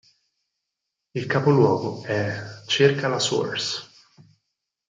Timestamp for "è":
2.05-2.35